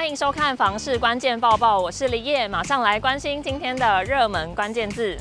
[0.00, 5.14] 欢迎收看《房市关键报报》，我是李叶，马上来关心今天的热门关键字。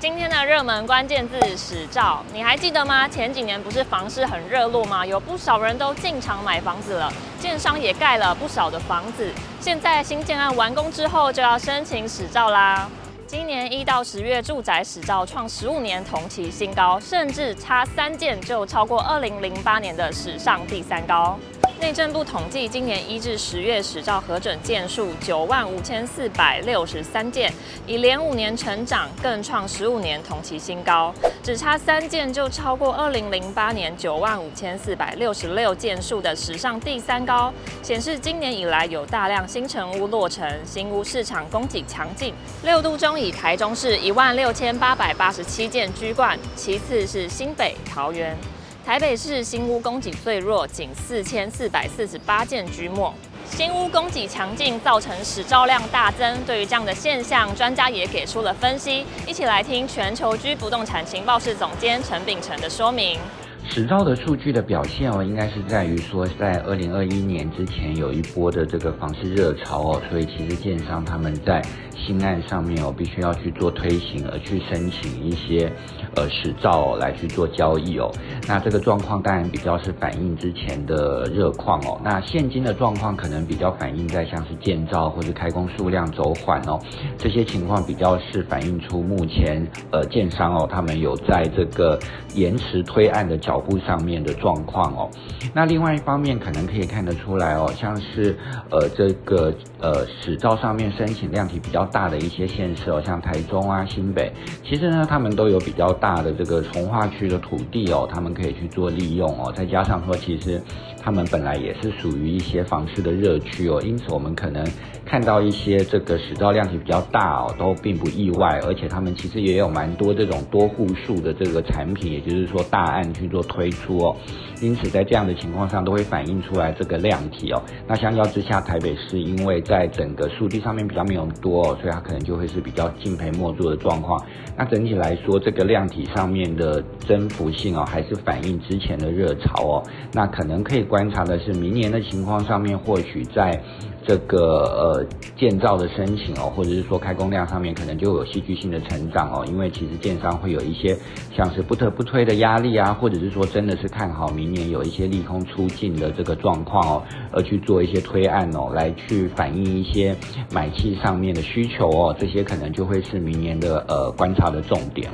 [0.00, 3.06] 今天的热门关键字“史照”，你还记得吗？
[3.06, 5.06] 前几年不是房市很热络吗？
[5.06, 9.30] 有不少人都进场买房子了，建商也盖了不少的房子。
[9.60, 12.90] 现在新建案完工之后，就要申请史照啦。
[13.28, 21.38] 今年一到十月，住宅史照创十五年同期新高，甚至差三件就超过二零零八年的史上第三高。
[21.80, 27.52] 内政部统计，今年一至十月使照核准件数九万五千四百六十三件，
[27.86, 31.12] 已连五年成长，更创十五年同期新高。
[31.42, 37.52] 只差三件就超过二零零八年九万五千四百六十六件数的史上第三高，
[37.82, 42.32] 显示今年以来有大量新成屋落成，新屋市场供给强劲。
[42.62, 48.34] 六都中以台中市一万六千八百八十七件居冠，其次是新北、桃园。
[48.84, 53.14] 台北市新屋供给最弱，仅四千四百四十八件居末。
[53.48, 56.44] 新屋供给强劲，造成使照量大增。
[56.44, 59.06] 对于这样的现象，专家也给出了分析。
[59.26, 63.18] 一起来听全球居不动产情报室总监陈秉承的说明。
[63.66, 71.60] 使照的数据的表现哦，应该是在于说，在二零二一年之前有一波的这个房市热潮哦，所以其实建商他们在
[71.96, 75.72] 新案上面哦，必须要去做推行，而去申请一些
[76.14, 78.10] 呃使照来去做交易哦。
[78.46, 81.98] 那这个状况当然比较是反映之前的热况哦。
[82.04, 86.78] 那现今的状况可能比较反映在像是建照或者开工数量走缓哦，
[87.18, 91.98] 这些情况比较是反映出目前呃建商哦，他们有在这个
[92.34, 95.08] 延迟推案的角脚步上面的状况哦。
[95.54, 98.36] 那另外一方面可能可以看得出来哦，像是
[98.68, 104.32] 呃这个呃使照上面申请量体比较大的一些县市哦，像台中啊、新北，
[104.68, 109.52] 其实呢，他们都有比较大的这个从化区的土地哦，他们可以去做利用哦。
[109.54, 110.60] 再加上说，其实
[111.00, 114.66] 他们本来也是属于一些房市的热区哦，因此我们可能
[115.06, 118.60] 看到一些这个使照量体比较大哦，都并不意外。
[118.66, 124.16] 而且他们其实也有蛮多这种多户数的这个产品，也就是说大案去做推出哦。
[124.60, 127.62] 因此在这样的情况上，都会反映出来这个量体哦。
[127.86, 132.24] 那相较之下，台北市因为在整个数地上面比较没有多哦，所以它可能。
[132.24, 134.18] 就会是比较敬陪末座的状况。
[134.56, 139.82] 那整体来说，这个量体上面的增幅性哦，还是反映之前的热潮哦。
[140.10, 143.62] 那可能可以观察的是，明年的情况上面，或许在。
[144.06, 150.94] 这个呃建造的申请哦，或者是说开工量上面，可能就有戏剧性的成长哦，因为其实建商会有一些
[151.34, 157.02] 像是不得不推的压力啊，或者是说真的是看好明年有一些利空出尽的这个状况哦，
[157.32, 160.16] 而去做一些推案哦，来去反映一些
[160.52, 165.10] 买气上面的需求哦，这些可能就会是明年的呃观察的重点。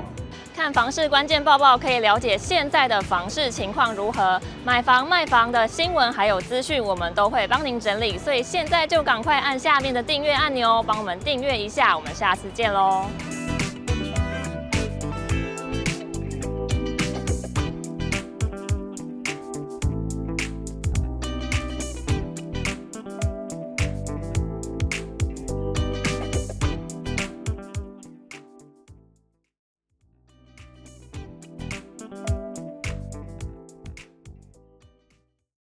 [0.55, 8.19] 看房市关键报报，可以了解现在的房市情况如何，买房卖房的新闻还有资讯，我们都会帮您整理。
[8.19, 11.97] 所以现在就赶快按下面的订阅按钮，帮我们订阅一下。
[11.97, 13.07] 我们下次见喽。